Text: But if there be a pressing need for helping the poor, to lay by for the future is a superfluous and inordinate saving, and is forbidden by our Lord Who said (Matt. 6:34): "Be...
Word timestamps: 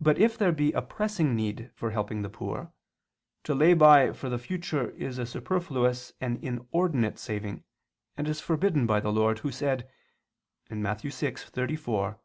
But 0.00 0.16
if 0.16 0.38
there 0.38 0.50
be 0.50 0.72
a 0.72 0.80
pressing 0.80 1.36
need 1.36 1.70
for 1.74 1.90
helping 1.90 2.22
the 2.22 2.30
poor, 2.30 2.72
to 3.44 3.54
lay 3.54 3.74
by 3.74 4.12
for 4.14 4.30
the 4.30 4.38
future 4.38 4.92
is 4.92 5.18
a 5.18 5.26
superfluous 5.26 6.14
and 6.22 6.42
inordinate 6.42 7.18
saving, 7.18 7.64
and 8.16 8.26
is 8.26 8.40
forbidden 8.40 8.86
by 8.86 9.02
our 9.02 9.10
Lord 9.12 9.40
Who 9.40 9.52
said 9.52 9.86
(Matt. 10.70 11.02
6:34): 11.02 12.14
"Be... 12.14 12.18